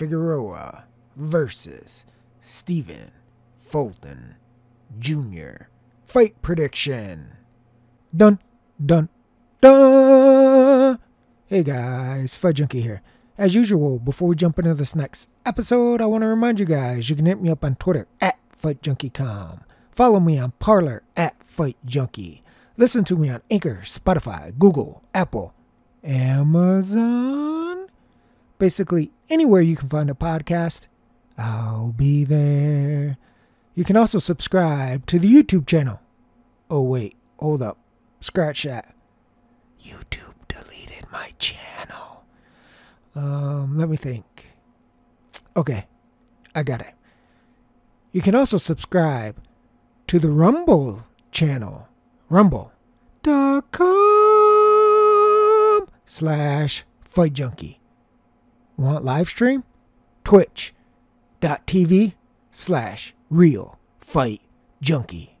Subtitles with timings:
[0.00, 0.84] Figueroa
[1.14, 2.06] versus
[2.40, 3.10] Stephen
[3.58, 4.36] Fulton
[4.98, 5.66] Jr.
[6.06, 7.36] Fight prediction.
[8.16, 8.38] Dun,
[8.82, 9.10] dun,
[9.60, 10.98] dun.
[11.48, 13.02] Hey guys, Fight Junkie here.
[13.36, 17.10] As usual, before we jump into this next episode, I want to remind you guys
[17.10, 19.64] you can hit me up on Twitter at FightJunkieCom.
[19.90, 22.40] Follow me on Parler at FightJunkie.
[22.78, 25.52] Listen to me on Anchor, Spotify, Google, Apple,
[26.02, 27.86] Amazon.
[28.58, 30.86] Basically, anywhere you can find a podcast,
[31.38, 33.16] I'll be there.
[33.74, 36.00] You can also subscribe to the YouTube channel.
[36.68, 37.78] Oh, wait, hold up.
[38.20, 38.94] Scratch that.
[39.82, 42.24] YouTube deleted my channel.
[43.14, 44.48] Um, let me think.
[45.56, 45.86] Okay,
[46.54, 46.92] I got it.
[48.12, 49.40] You can also subscribe
[50.08, 51.88] to the Rumble channel.
[52.28, 52.72] Rumble.com
[56.04, 57.79] slash Fight Junkie.
[58.80, 59.64] Want live stream?
[60.24, 62.14] Twitch.tv
[62.50, 64.40] slash Real Fight
[64.80, 65.36] Junkie.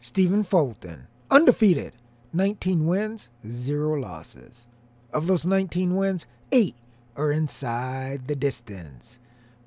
[0.00, 1.92] Stephen Fulton, undefeated,
[2.32, 4.66] 19 wins, 0 losses.
[5.12, 6.74] Of those 19 wins, 8
[7.14, 9.20] are inside the distance.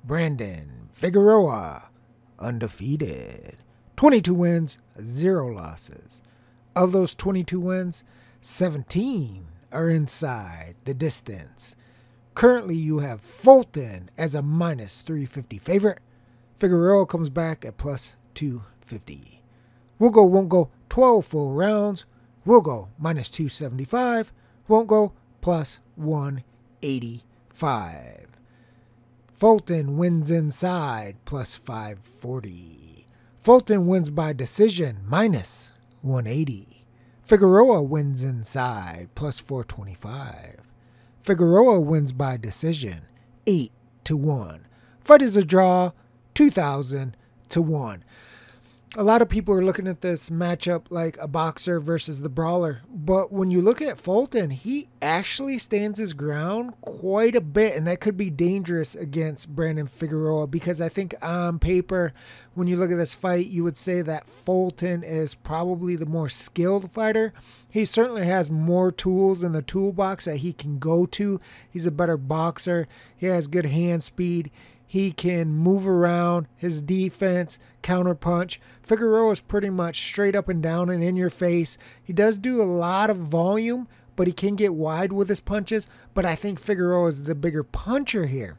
[0.04, 1.84] Brandon Figueroa,
[2.38, 3.56] undefeated,
[3.96, 6.20] 22 wins, 0 losses.
[6.76, 8.04] Of those 22 wins,
[8.42, 11.76] 17 are inside the distance.
[12.34, 15.98] Currently, you have Fulton as a minus 350 favorite.
[16.58, 19.42] Figueroa comes back at plus 250.
[19.98, 22.04] We'll go, won't go 12 full rounds.
[22.44, 24.32] We'll go minus 275.
[24.68, 28.26] Won't go plus 185.
[29.34, 33.06] Fulton wins inside plus 540.
[33.38, 36.84] Fulton wins by decision minus 180.
[37.22, 40.69] Figueroa wins inside plus 425.
[41.22, 43.02] Figueroa wins by decision
[43.46, 43.70] 8
[44.04, 44.66] to 1.
[45.00, 45.92] Fight is a draw
[46.32, 47.14] 2000
[47.50, 48.04] to 1
[48.96, 52.80] a lot of people are looking at this matchup like a boxer versus the brawler.
[52.88, 57.76] But when you look at Fulton, he actually stands his ground quite a bit.
[57.76, 62.12] And that could be dangerous against Brandon Figueroa because I think on paper,
[62.54, 66.28] when you look at this fight, you would say that Fulton is probably the more
[66.28, 67.32] skilled fighter.
[67.68, 71.40] He certainly has more tools in the toolbox that he can go to.
[71.70, 74.50] He's a better boxer, he has good hand speed.
[74.90, 78.58] He can move around his defense, counterpunch.
[78.82, 81.78] Figueroa is pretty much straight up and down and in your face.
[82.02, 83.86] He does do a lot of volume,
[84.16, 85.86] but he can get wide with his punches.
[86.12, 88.58] But I think Figueroa is the bigger puncher here.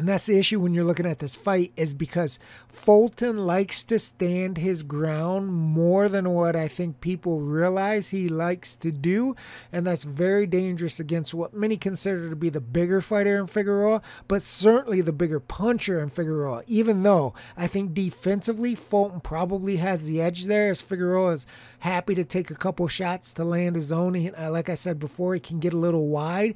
[0.00, 2.38] And that's the issue when you're looking at this fight is because
[2.70, 8.76] Fulton likes to stand his ground more than what I think people realize he likes
[8.76, 9.36] to do.
[9.70, 14.00] And that's very dangerous against what many consider to be the bigger fighter in Figueroa,
[14.26, 16.62] but certainly the bigger puncher in Figueroa.
[16.66, 21.46] Even though I think defensively, Fulton probably has the edge there as Figueroa is
[21.80, 24.14] happy to take a couple shots to land his own.
[24.14, 26.54] He, like I said before, he can get a little wide.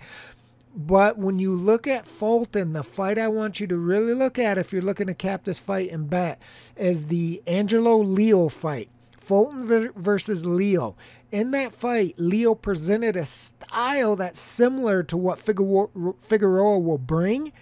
[0.74, 4.58] But when you look at Fulton, the fight I want you to really look at
[4.58, 6.42] if you're looking to cap this fight and bet
[6.76, 8.90] is the Angelo Leo fight.
[9.20, 10.96] Fulton versus Leo.
[11.30, 17.52] In that fight, Leo presented a style that's similar to what Figueroa will bring.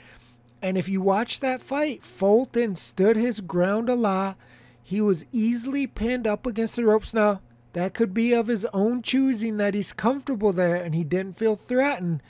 [0.61, 4.37] And if you watch that fight, Fulton stood his ground a lot.
[4.83, 7.15] He was easily pinned up against the ropes.
[7.15, 7.43] Now,
[7.75, 11.57] that could be of his own choosing that he's comfortable there and he didn't feel
[11.57, 12.23] threatened.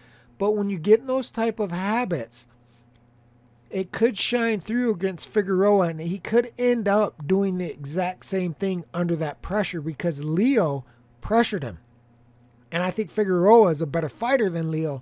[0.43, 2.49] But when you get in those type of habits,
[3.71, 8.53] it could shine through against Figueroa and he could end up doing the exact same
[8.53, 10.85] thing under that pressure because Leo
[11.21, 11.79] pressured him.
[12.73, 15.01] And I think Figueroa is a better fighter than Leo.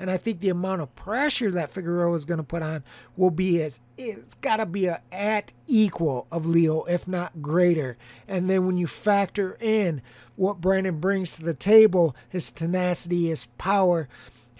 [0.00, 2.82] And I think the amount of pressure that Figueroa is going to put on
[3.16, 7.96] will be as it's got to be a, at equal of Leo, if not greater.
[8.26, 10.02] And then when you factor in
[10.34, 14.08] what Brandon brings to the table, his tenacity, his power,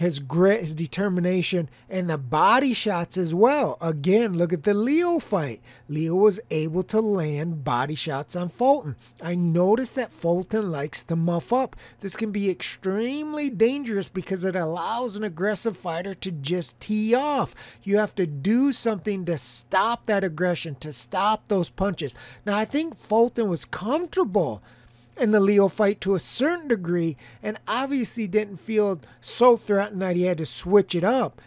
[0.01, 3.77] his grit, his determination, and the body shots as well.
[3.83, 5.61] Again, look at the Leo fight.
[5.89, 8.97] Leo was able to land body shots on Fulton.
[9.21, 11.77] I noticed that Fulton likes to muff up.
[12.01, 17.55] This can be extremely dangerous because it allows an aggressive fighter to just tee off.
[17.83, 22.15] You have to do something to stop that aggression, to stop those punches.
[22.47, 24.63] Now, I think Fulton was comfortable
[25.21, 30.17] in the Leo fight to a certain degree, and obviously didn't feel so threatened that
[30.17, 31.41] he had to switch it up.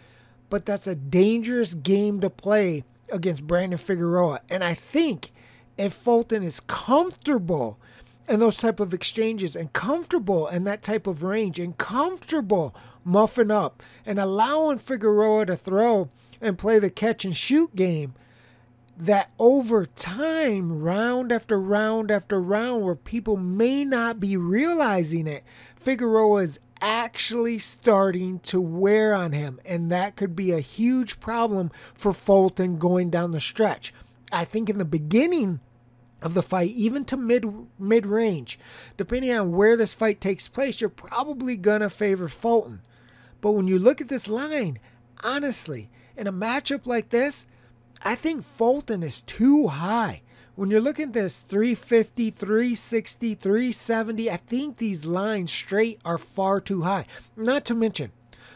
[0.48, 4.40] But that's a dangerous game to play against Brandon Figueroa.
[4.48, 5.32] And I think
[5.76, 7.78] if Fulton is comfortable
[8.28, 12.74] in those type of exchanges and comfortable in that type of range and comfortable
[13.04, 16.08] muffing up and allowing Figueroa to throw
[16.40, 18.14] and play the catch and shoot game,
[18.96, 25.44] that over time, round after round after round, where people may not be realizing it,
[25.76, 31.70] Figueroa is actually starting to wear on him, and that could be a huge problem
[31.94, 33.92] for Fulton going down the stretch.
[34.30, 35.60] I think in the beginning
[36.22, 37.46] of the fight, even to mid
[37.78, 38.58] mid range,
[38.96, 42.80] depending on where this fight takes place, you're probably gonna favor Fulton.
[43.40, 44.78] But when you look at this line,
[45.22, 47.46] honestly, in a matchup like this,
[48.02, 50.22] I think Fulton is too high.
[50.56, 56.60] When you're looking at this 350, 360, 370, I think these lines straight are far
[56.60, 57.06] too high.
[57.36, 58.12] Not to mention,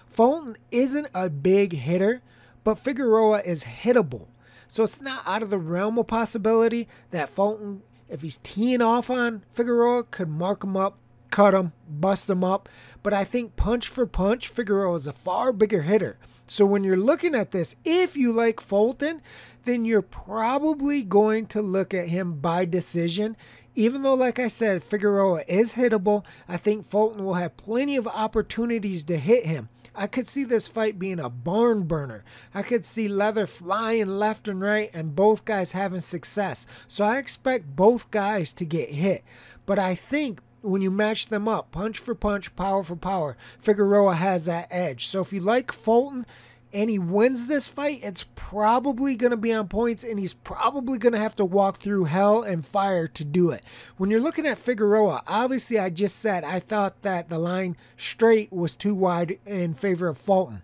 [0.07, 2.23] Fulton isn't a big hitter,
[2.63, 4.27] but Figueroa is hittable.
[4.69, 9.11] So it's not out of the realm of possibility that Fulton, if he's teeing off
[9.11, 10.99] on Figueroa, could mark him up,
[11.39, 12.69] cut him, bust him up.
[13.05, 16.19] But I think punch for punch, Figueroa is a far bigger hitter.
[16.49, 19.23] So when you're looking at this, if you like Fulton,
[19.65, 23.37] then you're probably going to look at him by decision.
[23.77, 28.09] Even though, like I said, Figueroa is hittable, I think Fulton will have plenty of
[28.09, 29.69] opportunities to hit him.
[29.95, 32.25] I could see this fight being a barn burner.
[32.53, 36.67] I could see Leather flying left and right and both guys having success.
[36.89, 39.23] So I expect both guys to get hit.
[39.67, 44.15] But I think when you match them up, punch for punch, power for power, Figueroa
[44.15, 45.07] has that edge.
[45.07, 46.27] So if you like Fulton,
[46.73, 50.99] and he wins this fight, it's probably going to be on points and he's probably
[50.99, 53.65] going to have to walk through hell and fire to do it.
[53.97, 58.53] When you're looking at Figueroa, obviously, I just said I thought that the line straight
[58.53, 60.63] was too wide in favor of Fulton.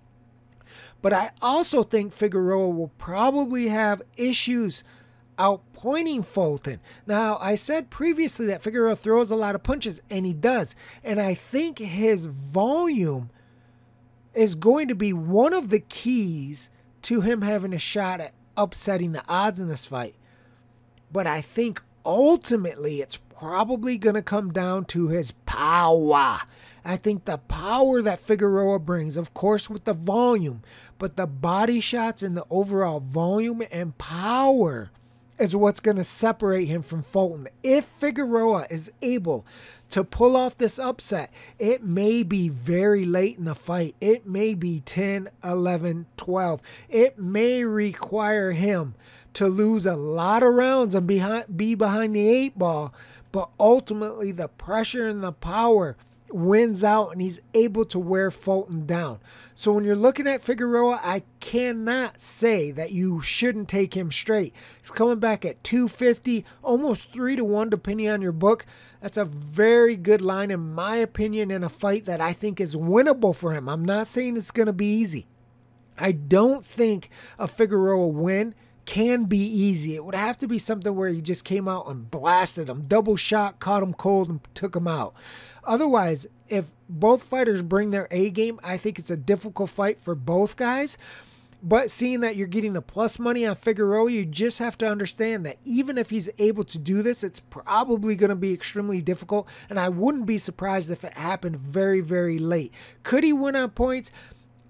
[1.00, 4.84] But I also think Figueroa will probably have issues
[5.38, 6.80] outpointing Fulton.
[7.06, 10.74] Now, I said previously that Figueroa throws a lot of punches, and he does.
[11.02, 13.30] And I think his volume
[14.34, 16.70] is going to be one of the keys
[17.02, 20.14] to him having a shot at upsetting the odds in this fight.
[21.12, 26.38] But I think ultimately it's probably going to come down to his power.
[26.84, 30.62] I think the power that Figueroa brings, of course, with the volume,
[30.98, 34.90] but the body shots and the overall volume and power
[35.38, 37.48] is what's going to separate him from Fulton.
[37.62, 39.44] If Figueroa is able
[39.90, 43.94] to pull off this upset, it may be very late in the fight.
[44.00, 46.62] It may be 10, 11, 12.
[46.88, 48.94] It may require him
[49.34, 52.94] to lose a lot of rounds and be behind the eight ball,
[53.32, 55.96] but ultimately the pressure and the power
[56.34, 59.20] wins out and he's able to wear Fulton down.
[59.54, 64.52] So when you're looking at Figueroa, I cannot say that you shouldn't take him straight.
[64.80, 68.66] He's coming back at 250, almost 3 to 1 depending on your book.
[69.00, 72.74] That's a very good line in my opinion in a fight that I think is
[72.74, 73.68] winnable for him.
[73.68, 75.26] I'm not saying it's going to be easy.
[75.96, 78.54] I don't think a Figueroa win
[78.84, 79.94] can be easy.
[79.94, 83.16] It would have to be something where he just came out and blasted him, double
[83.16, 85.14] shot, caught him cold, and took him out.
[85.64, 90.14] Otherwise, if both fighters bring their A game, I think it's a difficult fight for
[90.14, 90.98] both guys.
[91.62, 95.46] But seeing that you're getting the plus money on Figueroa, you just have to understand
[95.46, 99.48] that even if he's able to do this, it's probably going to be extremely difficult.
[99.70, 102.74] And I wouldn't be surprised if it happened very, very late.
[103.02, 104.12] Could he win on points?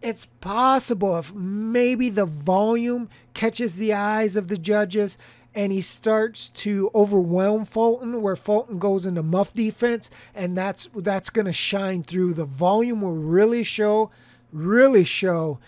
[0.05, 5.17] It's possible if maybe the volume catches the eyes of the judges
[5.55, 11.31] and he starts to overwhelm Fulton, where Fulton goes into muff defense, and that's that's
[11.31, 12.35] going to shine through.
[12.35, 14.11] The volume will really show,
[14.53, 15.59] really show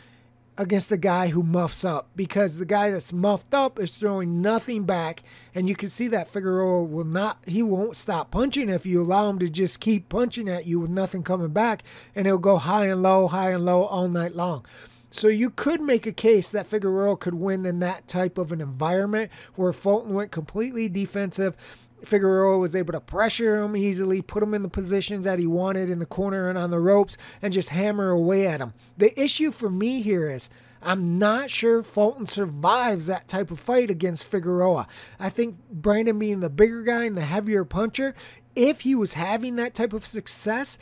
[0.58, 4.84] against the guy who muffs up because the guy that's muffed up is throwing nothing
[4.84, 5.22] back
[5.54, 9.28] and you can see that Figueroa will not he won't stop punching if you allow
[9.28, 11.82] him to just keep punching at you with nothing coming back
[12.14, 14.64] and he'll go high and low high and low all night long
[15.10, 18.60] so you could make a case that Figueroa could win in that type of an
[18.60, 21.56] environment where Fulton went completely defensive.
[22.05, 25.91] Figueroa was able to pressure him easily, put him in the positions that he wanted
[25.91, 28.75] in the corner and on the ropes, and just hammer away at him.
[28.97, 30.49] The issue for me here is
[30.83, 34.87] I'm not sure Fulton survives that type of fight against Figueroa.
[35.19, 38.15] I think Brandon being the bigger guy and the heavier puncher,
[38.55, 40.79] if he was having that type of success,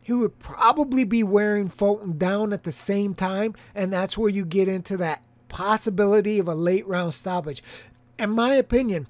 [0.00, 4.44] he would probably be wearing Fulton down at the same time, and that's where you
[4.44, 7.62] get into that possibility of a late round stoppage.
[8.18, 9.06] In my opinion,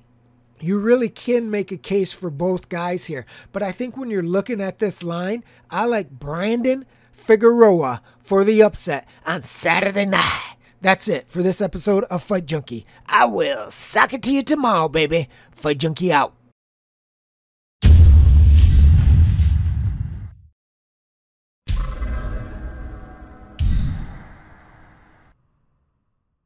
[0.61, 3.27] you really can make a case for both guys here.
[3.53, 8.63] But I think when you're looking at this line, I like Brandon Figueroa for the
[8.63, 10.57] upset on Saturday night.
[10.81, 12.87] That's it for this episode of Fight Junkie.
[13.07, 15.29] I will sock it to you tomorrow, baby.
[15.51, 16.36] Fight Junkie out.